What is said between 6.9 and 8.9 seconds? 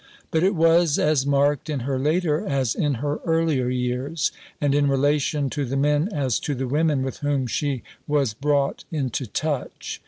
with whom she was brought